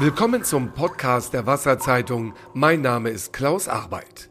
[0.00, 2.32] Willkommen zum Podcast der Wasserzeitung.
[2.54, 4.30] Mein Name ist Klaus Arbeit.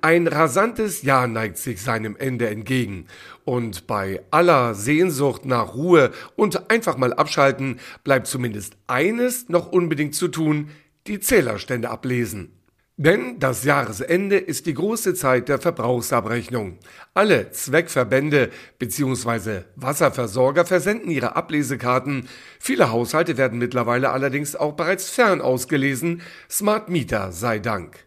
[0.00, 3.04] Ein rasantes Jahr neigt sich seinem Ende entgegen.
[3.44, 10.14] Und bei aller Sehnsucht nach Ruhe und einfach mal abschalten bleibt zumindest eines noch unbedingt
[10.14, 10.70] zu tun,
[11.06, 12.58] die Zählerstände ablesen.
[13.02, 16.76] Denn das Jahresende ist die große Zeit der Verbrauchsabrechnung.
[17.14, 19.62] Alle Zweckverbände bzw.
[19.74, 22.28] Wasserversorger versenden ihre Ablesekarten.
[22.58, 28.04] Viele Haushalte werden mittlerweile allerdings auch bereits fern ausgelesen, Smart Meter sei Dank.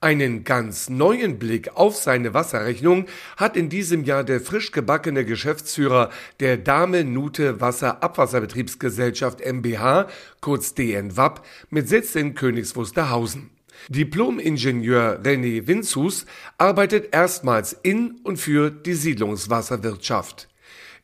[0.00, 3.04] Einen ganz neuen Blick auf seine Wasserrechnung
[3.36, 6.08] hat in diesem Jahr der frisch gebackene Geschäftsführer
[6.40, 10.08] der Dame Nute Wasser Abwasserbetriebsgesellschaft MBH,
[10.40, 12.72] kurz DNWAP, mit Sitz in Königs
[13.88, 16.26] Diplom-Ingenieur René Winzus
[16.58, 20.48] arbeitet erstmals in und für die Siedlungswasserwirtschaft.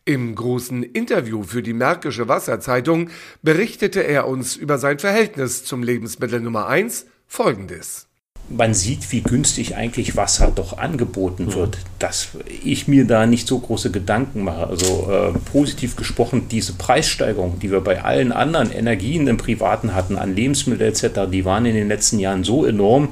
[0.04, 3.10] Im großen Interview für die Märkische Wasserzeitung
[3.42, 8.09] berichtete er uns über sein Verhältnis zum Lebensmittel Nummer 1 folgendes
[8.50, 11.54] man sieht, wie günstig eigentlich Wasser doch angeboten mhm.
[11.54, 12.30] wird, dass
[12.64, 14.66] ich mir da nicht so große Gedanken mache.
[14.66, 20.16] Also äh, positiv gesprochen, diese Preissteigerung, die wir bei allen anderen Energien im Privaten hatten,
[20.16, 23.10] an Lebensmittel etc., die waren in den letzten Jahren so enorm.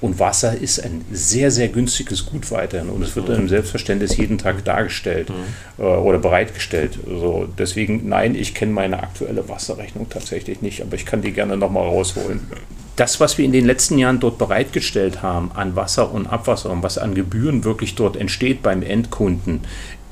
[0.00, 2.88] Und Wasser ist ein sehr, sehr günstiges Gut weiterhin.
[2.88, 3.34] Und es wird mhm.
[3.34, 5.84] im Selbstverständnis jeden Tag dargestellt mhm.
[5.84, 6.98] äh, oder bereitgestellt.
[7.06, 11.58] Also deswegen, nein, ich kenne meine aktuelle Wasserrechnung tatsächlich nicht, aber ich kann die gerne
[11.58, 12.40] nochmal rausholen
[13.00, 16.82] das, was wir in den letzten Jahren dort bereitgestellt haben an Wasser und Abwasser und
[16.82, 19.60] was an Gebühren wirklich dort entsteht beim Endkunden,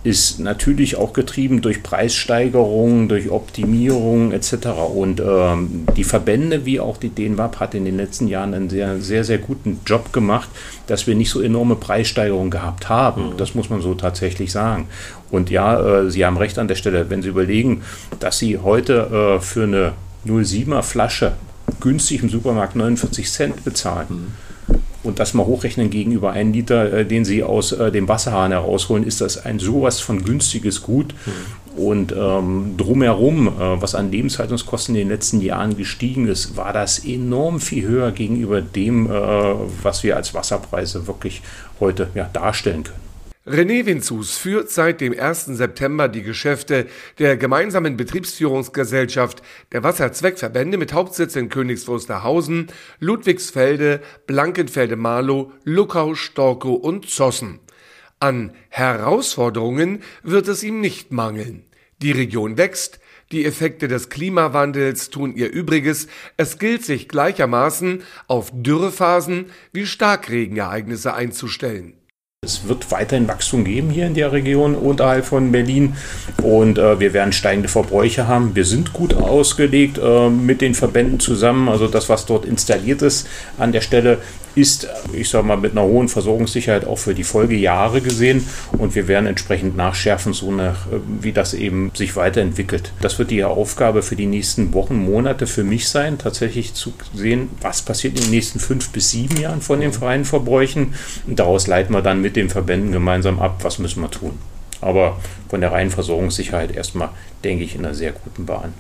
[0.05, 4.69] ist natürlich auch getrieben durch Preissteigerungen, durch Optimierung etc.
[4.95, 9.03] Und ähm, die Verbände wie auch die DNWAP hat in den letzten Jahren einen sehr,
[9.03, 10.49] sehr, sehr guten Job gemacht,
[10.87, 13.31] dass wir nicht so enorme Preissteigerungen gehabt haben.
[13.33, 13.37] Mhm.
[13.37, 14.87] Das muss man so tatsächlich sagen.
[15.31, 17.83] Und ja, äh, Sie haben recht an der Stelle, wenn Sie überlegen,
[18.19, 19.93] dass Sie heute äh, für eine
[20.27, 21.35] 07er Flasche
[21.81, 24.07] günstig im Supermarkt 49 Cent bezahlen.
[24.69, 24.77] Mhm.
[25.05, 29.05] Und das mal hochrechnen gegenüber einem Liter, äh, den Sie aus äh, dem Wasserhahn herausholen,
[29.05, 31.15] ist das ein sowas von günstiges Gut.
[31.25, 31.83] Mhm.
[31.83, 37.05] Und ähm, drumherum, äh, was an Lebenshaltungskosten in den letzten Jahren gestiegen ist, war das
[37.05, 39.13] enorm viel höher gegenüber dem, äh,
[39.83, 41.43] was wir als Wasserpreise wirklich
[41.79, 43.08] heute ja, darstellen können.
[43.51, 45.47] René Winzus führt seit dem 1.
[45.47, 46.87] September die Geschäfte
[47.19, 49.43] der gemeinsamen Betriebsführungsgesellschaft
[49.73, 52.67] der Wasserzweckverbände mit Hauptsitz in Königs Wusterhausen,
[53.01, 57.61] Ludwigsfelde, Blankenfelde-Marlow, Luckau, Storkow und Zossen.
[58.21, 61.65] An Herausforderungen wird es ihm nicht mangeln.
[62.03, 63.01] Die Region wächst,
[63.33, 66.07] die Effekte des Klimawandels tun ihr Übriges.
[66.37, 71.98] Es gilt sich gleichermaßen auf Dürrephasen wie Starkregenereignisse einzustellen.
[72.45, 75.97] Es wird weiterhin Wachstum geben hier in der Region unterhalb von Berlin
[76.41, 78.55] und äh, wir werden steigende Verbräuche haben.
[78.55, 81.69] Wir sind gut ausgelegt äh, mit den Verbänden zusammen.
[81.69, 83.27] Also das, was dort installiert ist
[83.59, 84.19] an der Stelle,
[84.59, 88.45] ist, ich sage mal, mit einer hohen Versorgungssicherheit auch für die Folgejahre gesehen.
[88.77, 92.93] Und wir werden entsprechend nachschärfen, so nach, äh, wie das eben sich weiterentwickelt.
[93.01, 97.51] Das wird die Aufgabe für die nächsten Wochen, Monate für mich sein, tatsächlich zu sehen,
[97.61, 100.95] was passiert in den nächsten fünf bis sieben Jahren von den freien Verbräuchen.
[101.27, 104.39] Und daraus leiten wir dann mit den Verbänden gemeinsam ab, was müssen wir tun.
[104.81, 105.19] Aber
[105.49, 107.11] von der reinen Versorgungssicherheit erstmal,
[107.45, 108.75] denke ich, in einer sehr guten Bahn.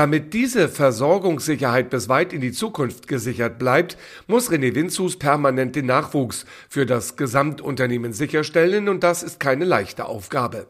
[0.00, 5.84] Damit diese Versorgungssicherheit bis weit in die Zukunft gesichert bleibt, muss René Winzus permanent den
[5.84, 10.68] Nachwuchs für das Gesamtunternehmen sicherstellen und das ist keine leichte Aufgabe.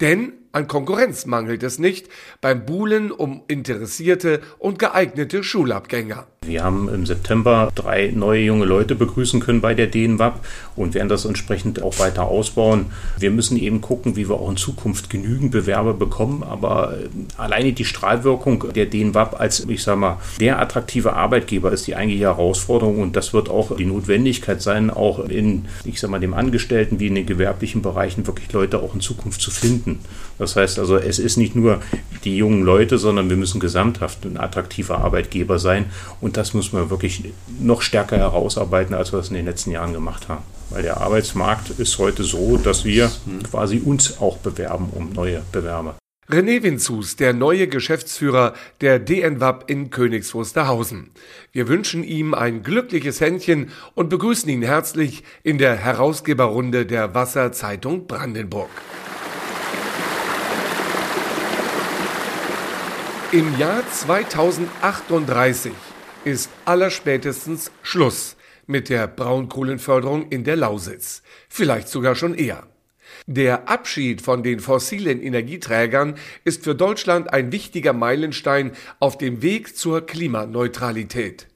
[0.00, 2.08] Denn an Konkurrenz mangelt es nicht
[2.40, 6.26] beim Buhlen um interessierte und geeignete Schulabgänger.
[6.46, 10.40] Wir haben im September drei neue junge Leute begrüßen können bei der DNWAP
[10.76, 12.86] und werden das entsprechend auch weiter ausbauen.
[13.18, 17.72] Wir müssen eben gucken, wie wir auch in Zukunft genügend Bewerber bekommen, aber äh, alleine
[17.72, 23.00] die Strahlwirkung der DNWAP als, ich sag mal, der attraktive Arbeitgeber ist die eigentliche Herausforderung
[23.00, 27.06] und das wird auch die Notwendigkeit sein, auch in, ich sag mal, dem Angestellten wie
[27.06, 30.00] in den gewerblichen Bereichen wirklich Leute auch in Zukunft zu finden.
[30.44, 31.80] Das heißt also, es ist nicht nur
[32.22, 35.86] die jungen Leute, sondern wir müssen gesamthaft ein attraktiver Arbeitgeber sein.
[36.20, 39.94] Und das müssen wir wirklich noch stärker herausarbeiten, als wir es in den letzten Jahren
[39.94, 40.42] gemacht haben.
[40.68, 43.10] Weil der Arbeitsmarkt ist heute so, dass wir
[43.50, 45.96] quasi uns auch bewerben um neue Bewerber.
[46.28, 48.52] René Winzus, der neue Geschäftsführer
[48.82, 51.10] der DNWAP in Königs Wusterhausen.
[51.52, 58.06] Wir wünschen ihm ein glückliches Händchen und begrüßen ihn herzlich in der Herausgeberrunde der Wasserzeitung
[58.06, 58.68] Brandenburg.
[63.34, 65.72] Im Jahr 2038
[66.24, 68.36] ist allerspätestens Schluss
[68.68, 71.24] mit der Braunkohlenförderung in der Lausitz.
[71.48, 72.68] Vielleicht sogar schon eher.
[73.26, 76.14] Der Abschied von den fossilen Energieträgern
[76.44, 78.70] ist für Deutschland ein wichtiger Meilenstein
[79.00, 81.48] auf dem Weg zur Klimaneutralität.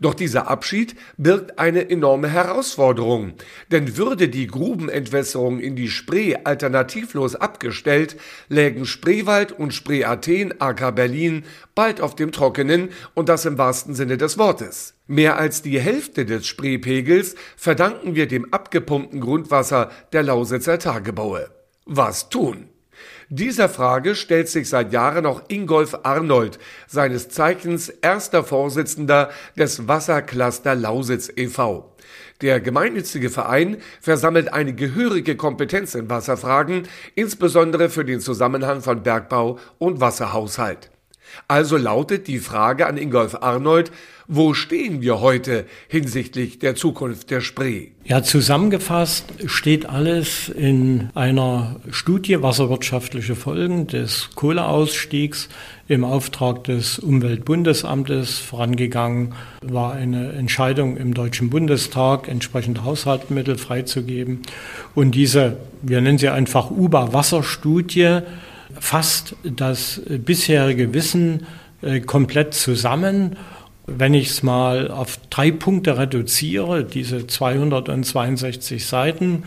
[0.00, 3.34] Doch dieser Abschied birgt eine enorme Herausforderung,
[3.70, 8.16] denn würde die Grubenentwässerung in die Spree alternativlos abgestellt,
[8.48, 11.44] lägen Spreewald und Spree Athen aka Berlin
[11.74, 14.94] bald auf dem Trockenen und das im wahrsten Sinne des Wortes.
[15.06, 21.50] Mehr als die Hälfte des Spreepegels verdanken wir dem abgepumpten Grundwasser der Lausitzer Tagebaue.
[21.86, 22.67] Was tun?
[23.28, 30.74] Dieser Frage stellt sich seit Jahren auch Ingolf Arnold, seines Zeichens erster Vorsitzender des Wassercluster
[30.74, 31.94] Lausitz e.V.
[32.40, 39.58] Der gemeinnützige Verein versammelt eine gehörige Kompetenz in Wasserfragen, insbesondere für den Zusammenhang von Bergbau
[39.78, 40.90] und Wasserhaushalt.
[41.46, 43.90] Also lautet die Frage an Ingolf Arnold,
[44.30, 47.88] wo stehen wir heute hinsichtlich der Zukunft der Spree?
[48.04, 55.48] Ja, zusammengefasst steht alles in einer Studie wasserwirtschaftliche Folgen des Kohleausstiegs
[55.88, 59.32] im Auftrag des Umweltbundesamtes vorangegangen
[59.62, 64.42] war eine Entscheidung im Deutschen Bundestag, entsprechende Haushaltsmittel freizugeben.
[64.94, 68.20] Und diese, wir nennen sie einfach UBA-Wasserstudie,
[68.78, 71.46] fasst das bisherige Wissen
[71.80, 73.36] äh, komplett zusammen
[73.96, 79.44] wenn ich es mal auf drei Punkte reduziere, diese 262 Seiten,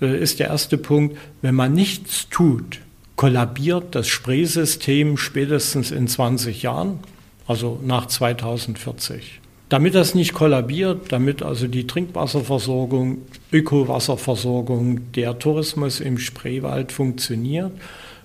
[0.00, 2.80] äh, ist der erste Punkt, wenn man nichts tut,
[3.16, 7.00] kollabiert das Spreesystem spätestens in 20 Jahren,
[7.46, 9.40] also nach 2040.
[9.68, 13.18] Damit das nicht kollabiert, damit also die Trinkwasserversorgung,
[13.52, 17.72] Ökowasserversorgung, der Tourismus im Spreewald funktioniert,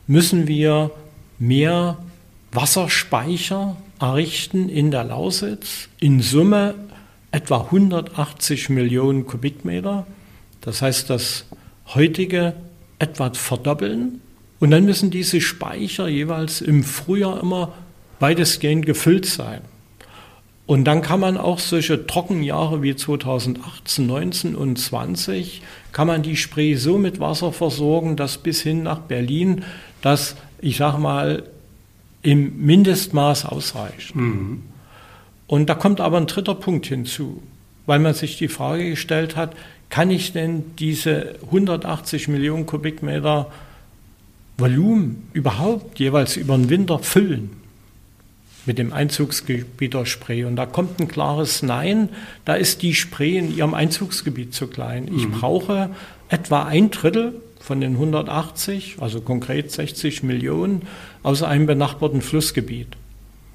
[0.07, 0.91] müssen wir
[1.39, 1.97] mehr
[2.51, 5.89] Wasserspeicher errichten in der Lausitz.
[5.99, 6.75] In Summe
[7.31, 10.07] etwa 180 Millionen Kubikmeter.
[10.61, 11.45] Das heißt, das
[11.93, 12.53] heutige
[12.99, 14.21] etwa verdoppeln.
[14.59, 17.73] Und dann müssen diese Speicher jeweils im Frühjahr immer
[18.19, 19.61] weitestgehend gefüllt sein.
[20.65, 25.61] Und dann kann man auch solche Trockenjahre wie 2018, 19 und 20,
[25.93, 29.63] kann man die Spree so mit Wasser versorgen, dass bis hin nach Berlin
[30.01, 31.43] das, ich sage mal,
[32.27, 34.13] im Mindestmaß ausreicht.
[34.13, 34.63] Mhm.
[35.47, 37.41] Und da kommt aber ein dritter Punkt hinzu,
[37.85, 39.55] weil man sich die Frage gestellt hat,
[39.89, 43.49] kann ich denn diese 180 Millionen Kubikmeter
[44.57, 47.51] Volumen überhaupt jeweils über den Winter füllen
[48.65, 50.43] mit dem Einzugsgebiet der Spree?
[50.43, 52.09] Und da kommt ein klares Nein,
[52.43, 55.09] da ist die Spree in ihrem Einzugsgebiet zu klein.
[55.15, 55.31] Ich mhm.
[55.31, 55.91] brauche
[56.27, 60.83] etwa ein Drittel von den 180, also konkret 60 Millionen,
[61.23, 62.97] aus einem benachbarten Flussgebiet.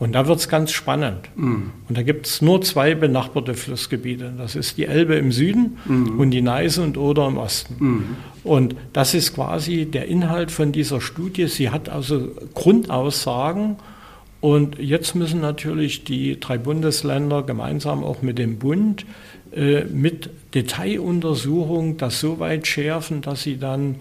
[0.03, 1.29] Und da wird es ganz spannend.
[1.37, 1.71] Mhm.
[1.89, 4.33] Und da gibt es nur zwei benachbarte Flussgebiete.
[4.37, 6.19] Das ist die Elbe im Süden mhm.
[6.19, 7.77] und die Neiße und Oder im Osten.
[7.79, 8.05] Mhm.
[8.43, 11.47] Und das ist quasi der Inhalt von dieser Studie.
[11.47, 13.77] Sie hat also Grundaussagen.
[14.43, 19.07] Und jetzt müssen natürlich die drei Bundesländer gemeinsam auch mit dem Bund
[19.55, 24.01] äh, mit Detailuntersuchung das so weit schärfen, dass sie dann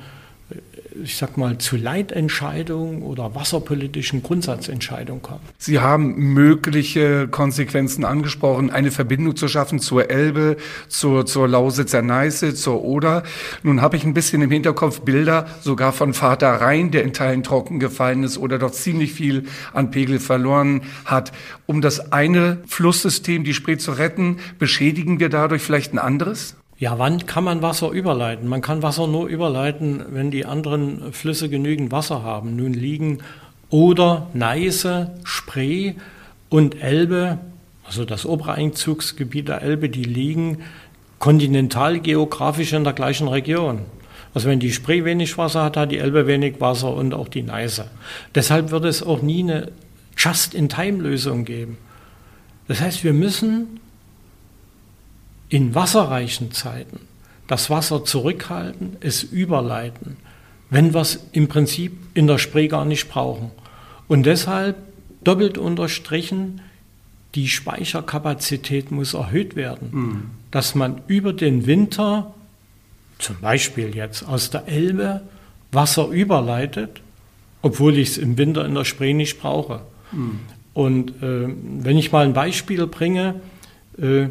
[1.03, 5.41] ich sag mal, zu Leitentscheidungen oder wasserpolitischen Grundsatzentscheidungen kommen.
[5.57, 12.53] Sie haben mögliche Konsequenzen angesprochen, eine Verbindung zu schaffen zur Elbe, zur, zur Lausitzer Neiße,
[12.53, 13.23] zur Oder.
[13.63, 17.43] Nun habe ich ein bisschen im Hinterkopf Bilder sogar von Vater Rhein, der in Teilen
[17.43, 21.31] trocken gefallen ist oder doch ziemlich viel an Pegel verloren hat.
[21.65, 26.55] Um das eine Flusssystem, die Spree zu retten, beschädigen wir dadurch vielleicht ein anderes?
[26.81, 28.49] Ja, wann kann man Wasser überleiten?
[28.49, 32.55] Man kann Wasser nur überleiten, wenn die anderen Flüsse genügend Wasser haben.
[32.55, 33.19] Nun liegen
[33.69, 35.93] Oder, Neiße, Spree
[36.49, 37.37] und Elbe,
[37.85, 40.63] also das obere Einzugsgebiet der Elbe, die liegen
[41.19, 43.81] kontinentalgeografisch in der gleichen Region.
[44.33, 47.43] Also wenn die Spree wenig Wasser hat, hat die Elbe wenig Wasser und auch die
[47.43, 47.85] Neiße.
[48.33, 49.71] Deshalb wird es auch nie eine
[50.17, 51.77] Just-in-Time-Lösung geben.
[52.67, 53.80] Das heißt, wir müssen
[55.51, 57.01] in wasserreichen Zeiten
[57.45, 60.15] das Wasser zurückhalten, es überleiten,
[60.69, 63.51] wenn wir es im Prinzip in der Spree gar nicht brauchen.
[64.07, 64.77] Und deshalb
[65.25, 66.61] doppelt unterstrichen,
[67.35, 70.21] die Speicherkapazität muss erhöht werden, mhm.
[70.49, 72.33] dass man über den Winter,
[73.19, 75.21] zum Beispiel jetzt aus der Elbe,
[75.73, 77.01] Wasser überleitet,
[77.61, 79.81] obwohl ich es im Winter in der Spree nicht brauche.
[80.13, 80.39] Mhm.
[80.73, 83.41] Und äh, wenn ich mal ein Beispiel bringe,
[83.97, 84.27] äh,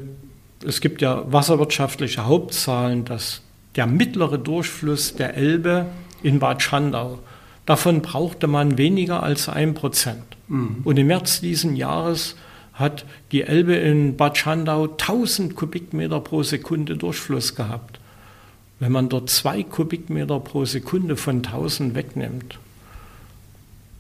[0.64, 3.42] es gibt ja wasserwirtschaftliche Hauptzahlen, dass
[3.76, 5.86] der mittlere Durchfluss der Elbe
[6.22, 7.20] in Bad Schandau,
[7.66, 10.24] davon brauchte man weniger als ein Prozent.
[10.48, 10.80] Mhm.
[10.84, 12.36] Und im März diesen Jahres
[12.74, 18.00] hat die Elbe in Bad Schandau 1000 Kubikmeter pro Sekunde Durchfluss gehabt.
[18.80, 22.58] Wenn man dort zwei Kubikmeter pro Sekunde von 1000 wegnimmt,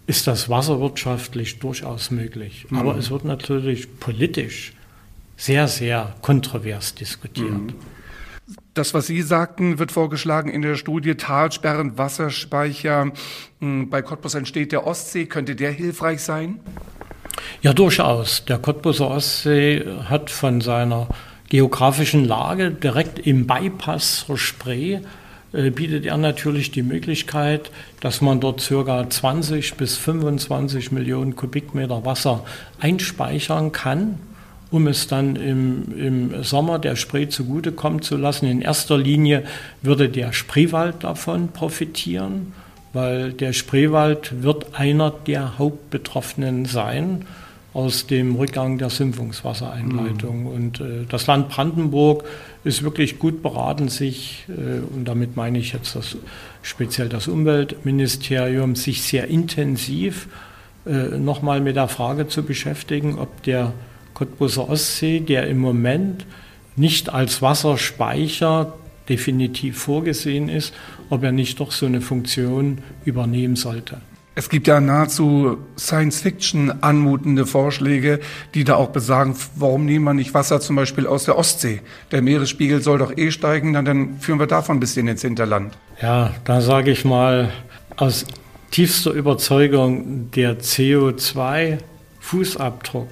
[0.06, 2.66] ist das wasserwirtschaftlich durchaus möglich.
[2.70, 2.78] Mhm.
[2.78, 4.72] Aber es wird natürlich politisch
[5.40, 7.50] sehr, sehr kontrovers diskutiert.
[7.50, 7.74] Mhm.
[8.74, 13.12] Das, was Sie sagten, wird vorgeschlagen in der Studie Talsperren, Wasserspeicher.
[13.60, 15.24] Hm, bei Cottbus entsteht der Ostsee.
[15.24, 16.60] Könnte der hilfreich sein?
[17.62, 18.44] Ja, durchaus.
[18.44, 21.08] Der Cottbuser Ostsee hat von seiner
[21.48, 25.00] geografischen Lage direkt im Bypass zur Spree
[25.52, 27.70] äh, bietet er natürlich die Möglichkeit,
[28.00, 29.08] dass man dort ca.
[29.08, 32.44] 20 bis 25 Millionen Kubikmeter Wasser
[32.78, 34.18] einspeichern kann
[34.70, 38.46] um es dann im, im Sommer der Spree zugutekommen zu lassen.
[38.46, 39.44] In erster Linie
[39.82, 42.52] würde der Spreewald davon profitieren,
[42.92, 47.24] weil der Spreewald wird einer der Hauptbetroffenen sein
[47.72, 50.40] aus dem Rückgang der Sümpfungswassereinleitung.
[50.40, 50.46] Mhm.
[50.46, 52.24] Und äh, das Land Brandenburg
[52.64, 56.16] ist wirklich gut beraten, sich, äh, und damit meine ich jetzt das,
[56.62, 60.28] speziell das Umweltministerium, sich sehr intensiv
[60.84, 63.72] äh, nochmal mit der Frage zu beschäftigen, ob der
[64.14, 66.26] Cottbuser Ostsee, der im Moment
[66.76, 68.74] nicht als Wasserspeicher
[69.08, 70.72] definitiv vorgesehen ist,
[71.10, 74.00] ob er nicht doch so eine Funktion übernehmen sollte.
[74.36, 78.20] Es gibt ja nahezu Science-Fiction anmutende Vorschläge,
[78.54, 81.80] die da auch besagen, warum nehmen wir nicht Wasser zum Beispiel aus der Ostsee?
[82.12, 85.76] Der Meeresspiegel soll doch eh steigen, dann, dann führen wir davon ein bisschen ins Hinterland.
[86.00, 87.50] Ja, da sage ich mal
[87.96, 88.24] aus
[88.70, 93.08] tiefster Überzeugung, der CO2-Fußabdruck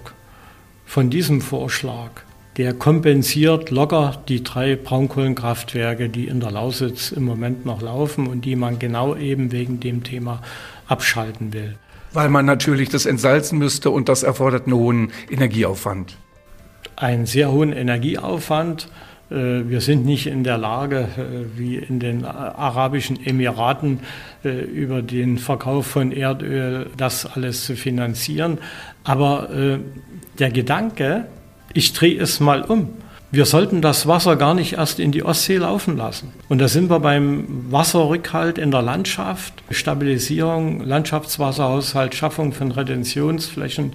[0.89, 2.23] von diesem Vorschlag,
[2.57, 8.47] der kompensiert locker die drei Braunkohlenkraftwerke, die in der Lausitz im Moment noch laufen und
[8.47, 10.41] die man genau eben wegen dem Thema
[10.87, 11.77] abschalten will.
[12.15, 16.17] Weil man natürlich das entsalzen müsste und das erfordert einen hohen Energieaufwand.
[16.97, 18.89] Einen sehr hohen Energieaufwand.
[19.31, 24.01] Äh, wir sind nicht in der Lage, äh, wie in den Arabischen Emiraten,
[24.45, 28.59] äh, über den Verkauf von Erdöl das alles zu finanzieren.
[29.05, 29.49] Aber
[30.39, 31.27] der Gedanke,
[31.73, 32.91] ich drehe es mal um.
[33.31, 36.33] Wir sollten das Wasser gar nicht erst in die Ostsee laufen lassen.
[36.49, 43.93] Und da sind wir beim Wasserrückhalt in der Landschaft, Stabilisierung, Landschaftswasserhaushalt, Schaffung von Retentionsflächen.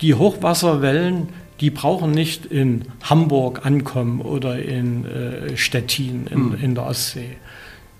[0.00, 1.28] Die Hochwasserwellen,
[1.60, 6.58] die brauchen nicht in Hamburg ankommen oder in äh, Stettin in, hm.
[6.60, 7.36] in der Ostsee.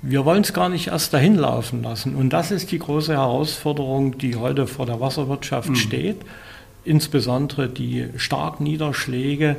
[0.01, 2.15] Wir wollen es gar nicht erst dahin laufen lassen.
[2.15, 5.75] Und das ist die große Herausforderung, die heute vor der Wasserwirtschaft mhm.
[5.75, 6.19] steht
[6.89, 9.57] insbesondere die Starkniederschläge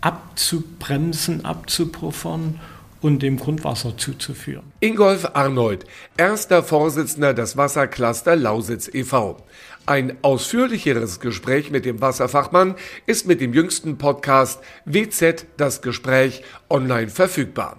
[0.00, 2.58] abzubremsen, abzupuffern
[3.00, 4.72] und dem Grundwasser zuzuführen.
[4.80, 5.84] Ingolf Arnold,
[6.16, 9.38] erster Vorsitzender des Wassercluster Lausitz e.V.
[9.86, 12.74] Ein ausführlicheres Gespräch mit dem Wasserfachmann
[13.06, 17.78] ist mit dem jüngsten Podcast WZ das Gespräch online verfügbar.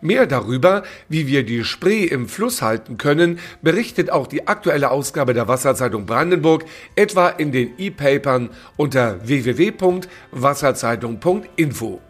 [0.00, 5.32] Mehr darüber, wie wir die Spree im Fluss halten können, berichtet auch die aktuelle Ausgabe
[5.34, 12.00] der Wasserzeitung Brandenburg, etwa in den E-Papern unter www.wasserzeitung.info.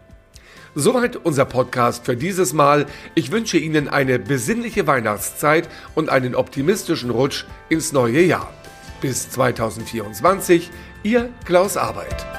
[0.75, 2.87] Soweit unser Podcast für dieses Mal.
[3.15, 8.53] Ich wünsche Ihnen eine besinnliche Weihnachtszeit und einen optimistischen Rutsch ins neue Jahr.
[9.01, 10.71] Bis 2024,
[11.03, 12.38] Ihr Klaus Arbeit.